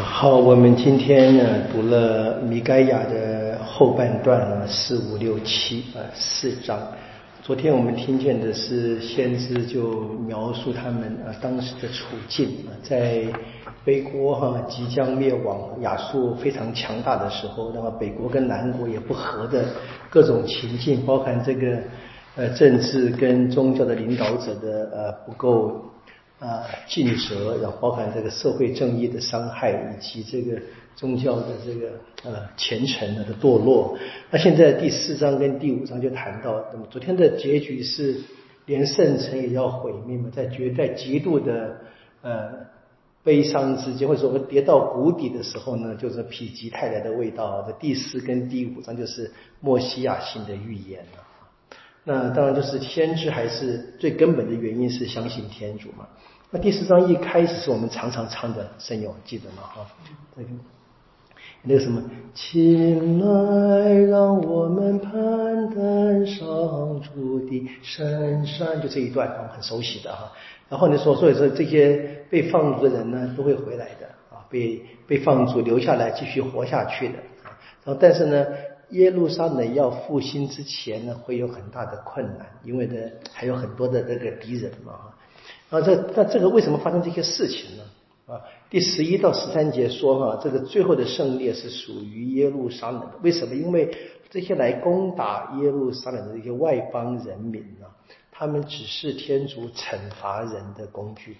[0.00, 6.78] 好，我们今天呢读了米该亚的后半段啊，四五六七啊四章。
[7.42, 13.24] 昨天我们听见的是先知就描述他们啊当时的处境啊，在
[13.84, 19.64] 北国哈即将灭亡，亚述非常强大的时候，那么北国跟南国也不和的
[20.08, 21.76] 各种情境，包含这个
[22.36, 25.82] 呃政治跟宗教的领导者的呃不够。
[26.38, 30.60] 啊，尽责，然后包含这个社会正义的伤害，以及这个
[30.94, 31.90] 宗教的这个
[32.24, 33.98] 呃虔诚的堕落。
[34.30, 38.20] 那现在第四章跟第五章就谈到，那么昨天的结局是
[38.66, 41.76] 连圣城也要毁灭嘛，在绝在极度的
[42.22, 42.52] 呃
[43.24, 47.64] 悲伤之间，或者说跌到谷底的时候呢，就是否极泰来的味道。
[47.66, 51.24] 这第四跟第五章就是莫西亚性的预言了。
[52.08, 56.08] 那当然就是先知还是最根本的原因是相信天主嘛。
[56.50, 59.56] 那第四章一开始是我们常常唱的圣咏，记得吗？
[59.64, 59.86] 哈，
[60.34, 60.48] 那个
[61.62, 65.12] 那个什么，请来让我们攀
[65.68, 70.32] 登上主的深山，就这一段，我们很熟悉的哈。
[70.70, 77.52] 然后你说，所以说这些被放逐的人呢，都会回来的啊，被被放逐留下来继续活下去的啊。
[77.84, 78.46] 然后但是呢。
[78.90, 82.94] 耶路撒冷要复兴之前呢，会有很大的困难，因为呢
[83.32, 84.94] 还有很多的这个敌人嘛
[85.70, 87.82] 啊，这那这个为什么发生这些事情呢？
[88.26, 93.12] 啊，第十一到十三节说哈，这个最后的胜利是属于耶路撒冷的。
[93.22, 93.54] 为什么？
[93.54, 93.94] 因为
[94.30, 97.86] 这些来攻打耶路撒冷的这些外邦人民呢，
[98.30, 101.36] 他们只是天主惩罚人的工具。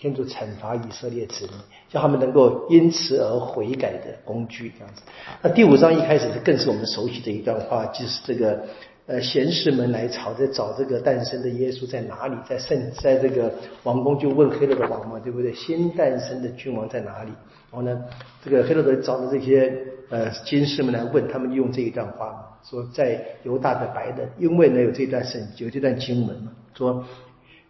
[0.00, 1.54] 天主惩罚以色列子民，
[1.88, 5.02] 叫他们能够因此而悔改的工具，这样子。
[5.42, 8.62] 那第五章一开始是更是我们熟悉的一段话，就是这个
[9.06, 15.52] 呃贤士们来朝在找这个诞生的耶稣在哪里，在圣在这个王宫就问黑勒的王嘛，对不对？
[15.52, 17.32] 新诞生的君王在哪里？
[17.72, 18.00] 然后呢，
[18.44, 19.76] 这个黑勒德找的这些
[20.10, 27.04] 呃金士们来问，他们用这一段话说在犹大的白的，因为呢有这段圣有这段经文嘛，说。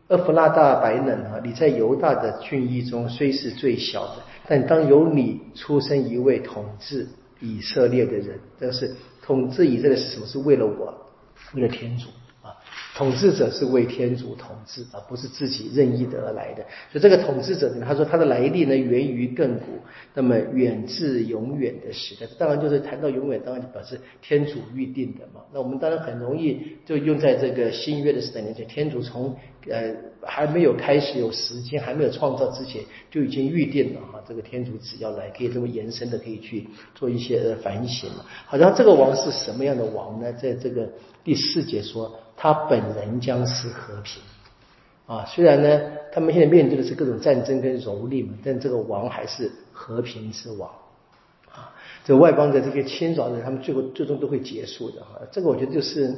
[0.09, 7.07] 厄弗拉大白冷啊，你在犹大的郡邑中虽是最小的，但当有你出生一位统治
[7.41, 10.27] 以色列的人，但是统治以色列是什么？
[10.27, 10.95] 是为了我，
[11.55, 12.09] 为了天主
[12.41, 12.57] 啊。
[12.97, 16.65] 统治者是为天主统治，而不是自己任意得来的。
[16.91, 19.79] 所以这个统治者呢，他说他的来历呢源于亘古，
[20.15, 22.27] 那么远至永远的时代。
[22.39, 25.43] 当然就是谈到永远，当然就表示天主预定的嘛。
[25.53, 29.37] 那我们当然很容易就用在这个新约的时代里面，天主从
[29.71, 34.23] 呃还没有开始有时间，还没有创造之前就已经预定了哈。
[34.29, 38.25] 这个天主只要来，可以这么延伸的可以去做一些反省嘛。
[38.47, 40.33] 好像这个王是什么样的王呢？
[40.33, 40.89] 在这个
[41.23, 42.19] 第四节说。
[42.41, 44.23] 他本人将是和平
[45.09, 45.81] 啊，虽然呢，
[46.13, 50.69] 他们现在面对的是各种战争跟蹂躏嘛，但这个王还是和平之王
[51.51, 51.73] 啊。
[52.05, 55.25] 这外邦的这些侵扰的，他们最后最终都会结束的啊。
[55.33, 56.15] 这个我觉得就是，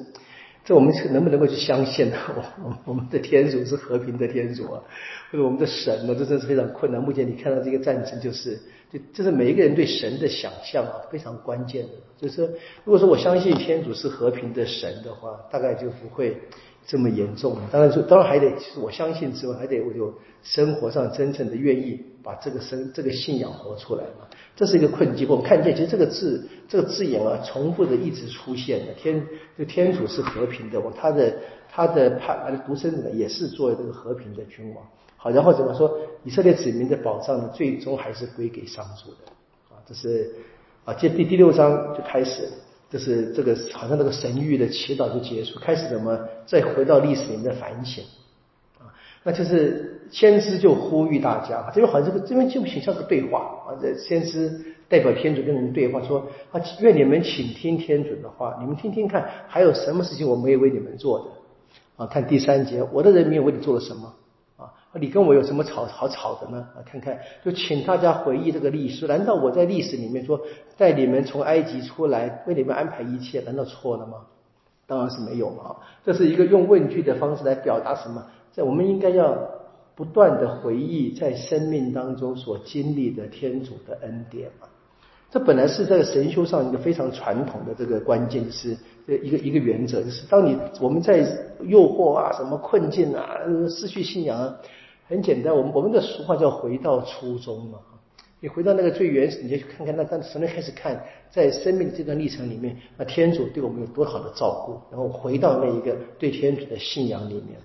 [0.65, 2.17] 这我们能不能够去相信呢？
[2.65, 4.83] 我 我们的天主是和平的天主啊，
[5.31, 6.15] 或者我们的神呢？
[6.19, 7.01] 这真是非常困难。
[7.01, 8.59] 目前你看到这个战争，就是
[8.93, 11.91] 就就是每一个人对神的想象啊，非常关键的。
[12.19, 12.43] 就是，
[12.85, 16.37] 如果说我相信天主是和平的神的话，大概就不会
[16.87, 17.57] 这么严重。
[17.71, 24.27] 当然说，当然还得，其实我相信之外，还得我就生活上真正的愿意把这个生这个信仰活出来嘛。
[24.57, 25.29] 这是一个困境。
[25.29, 28.93] 我们看见，其实这个字这个字眼啊，重复的一直出现的。
[28.95, 29.25] 天
[29.59, 31.35] 就天主是和平的，他的
[31.71, 34.85] 他的他的独生子也是作为这个和平的君王。
[35.17, 35.99] 好，然后怎么说？
[36.25, 39.31] 以色列子民的保障呢，最终还是归给上主的
[39.71, 40.33] 啊，这是。
[40.83, 42.49] 啊，这第第六章就开始，
[42.91, 48.03] 就是这个好像那个神谕的祈祷就结束，开始怎么再回到历史里面的反省
[48.81, 48.91] 啊？
[49.23, 54.51] 那就是先知就呼吁大家，这边好像这个这边就挺像个对话啊，这先知
[54.89, 62.07] 代表天主跟人对话说啊，愿你们倾听天主的话，你们听听看，还有什么事情我没有为你们做的啊？
[62.09, 64.13] 看第三节，我的人民为你做了什么？
[65.01, 66.69] 你跟我有什么吵好吵的呢？
[66.77, 69.07] 啊，看看，就请大家回忆这个历史。
[69.07, 70.41] 难道我在历史里面说
[70.77, 74.19] 带你们从埃及出来，为你们安排一切，难道错了吗？
[74.87, 75.77] 当然是没有嘛。
[76.05, 78.25] 这是一个用问句的方式来表达什么？
[78.53, 79.39] 在我们应该要
[79.95, 84.67] 不断的回忆在生命当中所经历的天主的恩典嘛。
[85.31, 88.77] 这本来是在神修上一个非常传统的这个关键，就是
[89.07, 91.19] 一个一个原则，就是当你我们在
[91.61, 93.37] 诱惑啊、什么困境啊、
[93.69, 94.57] 失去信仰啊。
[95.11, 97.81] 很简单，我们我们的俗话叫回到初衷嘛。
[98.39, 107.61] 你回到那个最原始，你就去看看那当从那开始看，在生命的这段历程里面，那天主对我们有多好的照顾，然后回到那一个对天主的信仰里面。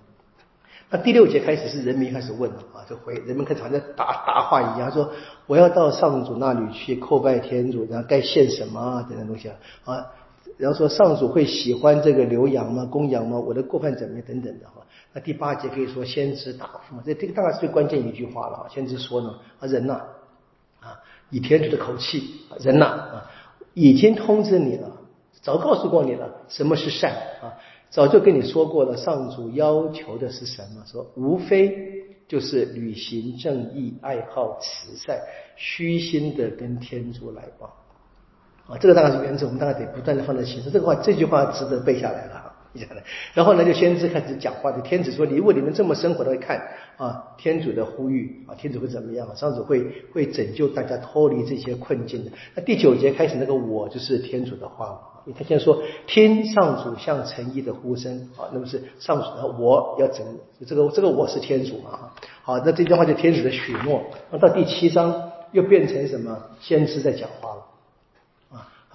[0.89, 5.11] 那第六节开始是人民开始问啊，就回人们开始好像答答话一样，说
[5.45, 9.49] 我要到上主那里去叩拜天主，然后该献什么啊等等东西
[9.85, 10.11] 啊，
[10.57, 12.85] 然后说上主会喜欢这个牛羊吗？
[12.85, 13.39] 公羊吗？
[13.39, 14.85] 我的过犯怎么样等等的哈。
[15.13, 18.67] 那第八节可以说先知答复嘛，这这个当然是最关键一句话了啊。
[18.69, 20.01] 先知说呢啊人呐
[20.79, 20.99] 啊
[21.29, 23.31] 以天主的口气人呐啊
[23.73, 24.91] 已经通知你了，
[25.41, 27.11] 早告诉过你了什么是善
[27.41, 27.53] 啊。
[27.89, 30.83] 早就跟你说过了，上主要求的是什么？
[30.85, 35.17] 说无非就是履行正义、爱好慈善、
[35.55, 37.69] 虚心的跟天主来往
[38.67, 38.77] 啊！
[38.79, 40.71] 这个大概是原则，我们大概得不断的放在心上。
[40.71, 42.41] 这个话，这句话值得背下来了。
[43.33, 46.61] 然后呢，就先知开始讲话，就天子说：“你如果你们这么生活的看
[46.97, 49.33] 啊，天主的呼吁啊，天主会怎么样？
[49.33, 60.25] 上主会会拯救大家脱离这些困境的。”那第九节开始，那个我就是天主的话嘛，他先说：“听上主向诚意的呼声啊，那么是上主的我要整
[60.67, 62.11] 这个这个我是天主嘛
[62.43, 64.03] 好，那这句话就天主的许诺。
[64.31, 66.37] 那到第七章又变成什么？
[66.59, 67.63] 先知在讲话了，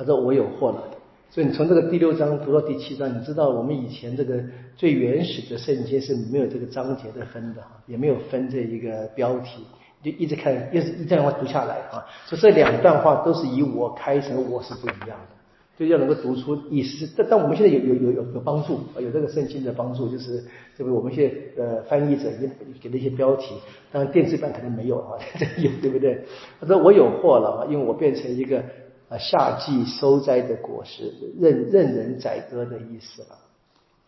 [0.01, 0.83] 他说：“我有祸了。”
[1.29, 4.43] 所以你从这个第六章读到第七章，你知道我们以前这个
[4.75, 9.63] 最原始的圣经是没有这个章节的分的也没有分这一个标题，
[10.03, 12.05] 就一直看，一直一段话读下来啊。
[12.25, 17.09] 所以这两段话都是以我开成，我是不一样的，就要能够读出意思。
[17.17, 20.43] 但但我们现在有有有有有帮助，有这个圣经的帮助，就是
[20.77, 22.51] 这个我们现在呃翻译者也
[22.81, 23.55] 给了一些标题，
[23.93, 25.15] 当然电子版可能没有啊，
[25.63, 26.25] 有对不对？
[26.61, 28.61] 他说我有货了，因为我变成一个。
[29.11, 33.37] 啊，夏季收摘的果实，任任人宰割的意思了。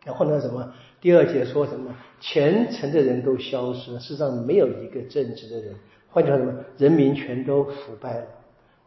[0.04, 0.72] 然后呢，什么？
[1.00, 1.94] 第二节说什么？
[2.20, 5.74] 虔诚的人都消失了，世上没有一个正直的人。
[6.08, 6.54] 换句话，什么？
[6.78, 8.26] 人民全都腐败了。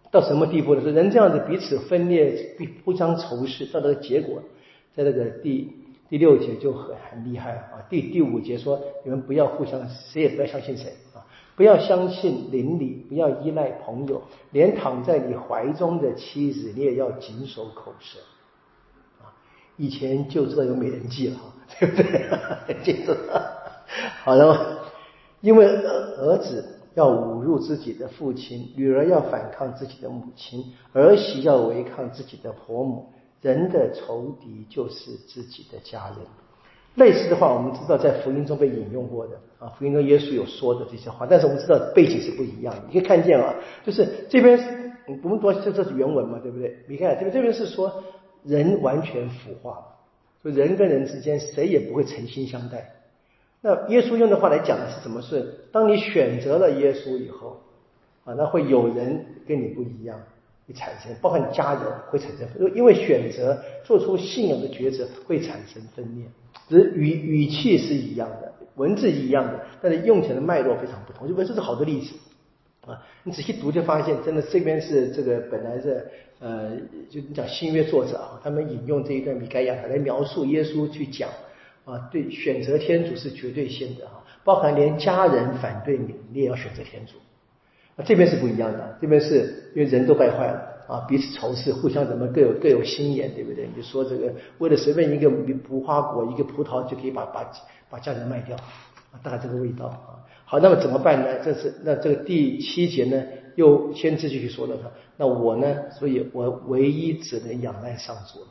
[0.09, 0.81] 到什么地步呢？
[0.81, 4.41] 是人这样子彼此分裂，互相仇视，到这个结果，
[4.95, 5.69] 在这个第
[6.09, 7.83] 第六节就很很厉害啊。
[7.89, 10.94] 第第五节说，你们不要互相，谁也不要相信谁。
[11.56, 14.22] 不要相信邻里，不要依赖朋友，
[14.52, 18.19] 连躺在你怀中的妻子，你也要谨守口舌。
[19.22, 19.31] 啊，
[19.78, 21.38] 以前就知道有美人计了，
[21.80, 22.84] 对不对？
[22.84, 23.16] 记住。
[24.24, 24.81] 好了，
[25.40, 36.18] 因为儿子要侮辱自己的父亲，女儿要反抗自己的母亲，儿媳要违抗自己的婆母，人的仇敌就是自己的家人。
[36.95, 42.81] 类似的话，我们知道在福音中被引用过的啊，福音中耶稣有说的这些话，但是我们知道背景是不一样的。
[42.88, 43.53] 你可以看见啊，
[43.86, 44.57] 就是这边
[45.06, 46.77] 我们读这这是原文嘛，对不对？
[46.88, 48.03] 你看这边这边是说
[48.44, 49.86] 人完全腐化，
[50.44, 52.94] 就人跟人之间谁也不会诚心相待。
[53.62, 55.21] 那耶稣用的话来讲的是什么？
[55.21, 57.62] 是当你选择了耶稣以后
[58.24, 60.19] 啊，那会有人跟你不一样，
[60.67, 66.25] 会产生，包括你家人会产生，因为选择做出信仰的抉择会产生分裂。
[66.67, 71.27] 只是语语气是一样的，文字一样的，但是用起来的脉络非常不同。
[71.27, 72.15] 就这是好的例子
[72.88, 73.00] 啊！
[73.23, 76.09] 你仔细读就发现，真的这边是这个本来是
[76.39, 76.71] 呃，
[77.09, 81.29] 就你讲新约作者啊，他们引用这一段米盖亚来描述耶稣去讲
[81.83, 87.13] 啊，对选择天主是绝对性的啊，包含连家人反对你，你也要选择天主。
[87.95, 90.75] 啊，这边是不一样的，这边是因为人都败坏了。
[90.88, 93.68] 啊，彼此仇视，互相怎么各有各有心眼，对不对？
[93.75, 95.27] 你说这个为了随便一个
[95.68, 97.51] 无花果、一个葡萄就可以把把
[97.89, 100.21] 把家人卖掉，啊，大概这个味道啊。
[100.45, 101.39] 好，那么怎么办呢？
[101.44, 103.24] 这是那这个第七节呢，
[103.56, 105.90] 又先继续说了他，那我呢？
[105.90, 108.47] 所以我唯一只能仰赖上主了。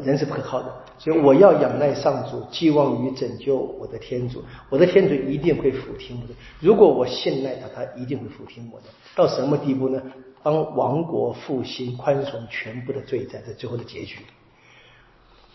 [0.00, 4.42] 人是不可靠的，所以我要仰赖上主，寄望于拯救我的天主。
[4.70, 6.34] 我的天主一定会俯听我的。
[6.60, 8.86] 如果我信赖他，他一定会俯听我的。
[9.14, 10.00] 到什么地步呢？
[10.42, 14.20] 当王国复兴，宽容全部的罪债，这最后的结局。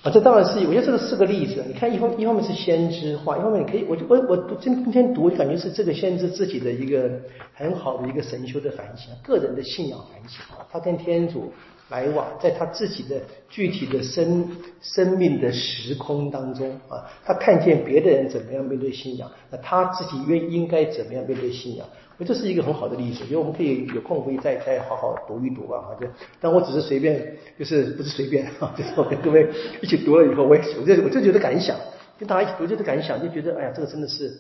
[0.03, 1.63] 啊，这当然是，我觉得这个是个例子。
[1.67, 7.10] 你看，一方一方面是先知话，一方面你可以，我我我今今天读，感觉是这个先知自己的一个
[7.56, 10.41] 很好的一个神修的反省，个人的信仰反省，
[10.72, 11.51] 他跟天主。
[11.89, 13.15] 来往，在他自己的
[13.50, 14.50] 具体的生
[14.82, 21.88] 生命的时空当中啊，他看见别的人怎么样面对信仰，那他自己愿应该怎么样面对信仰？
[22.17, 25.96] 我这是一个很好的例子，因为我们可以有空可以再再好好读一读啊。
[26.01, 26.08] 就
[26.41, 29.48] 但我只是随便，就是不是随便啊，就 是我跟各位
[29.82, 31.77] 一起读了以后，我也我就我就觉得感想，
[32.17, 34.36] 跟大家一起读就是感想，就觉得哎呀，这个真的是，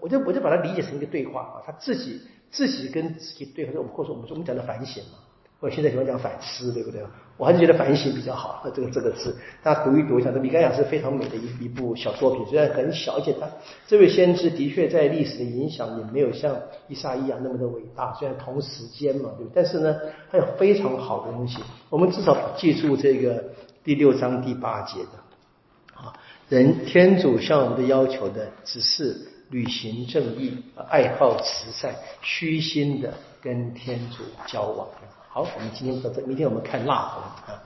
[0.00, 5.18] 我就我就把它理解成一个对话啊，他自己自己跟自己对话，我们或者说我们说我们讲的反省嘛。
[5.58, 7.00] 我现在喜欢讲反思，对不对？
[7.38, 8.62] 我还是觉得反省比较好。
[8.74, 13.48] 这个这个字，大家读一读，像这米盖亚是非常美的一一部小作品，虽然很小，而且他
[13.86, 16.54] 这位先知的确在历史的影响也没有像
[16.88, 19.62] 伊莎伊亚那么的伟大，虽然同时间嘛，对不对？
[19.62, 19.96] 但是呢，
[20.30, 21.58] 他有非常好的东西。
[21.88, 23.42] 我们至少记住这个
[23.82, 26.12] 第六章第八节的啊，
[26.48, 29.16] 人天主向我们的要求的只是
[29.50, 34.88] 履行正义、爱好慈善、虚心的跟天主交往。
[35.28, 37.22] 好，我们今天到这，明天我们看蜡红
[37.54, 37.62] 啊。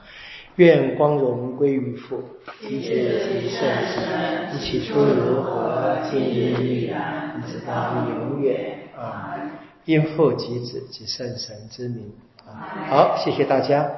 [0.57, 2.21] 愿光荣归于父、
[2.59, 9.39] 及子及圣神，起初如何，今日亦然，直到永远啊！
[9.85, 12.11] 因父及子及圣神之名
[12.45, 12.85] 啊！
[12.89, 13.89] 好，谢谢大家。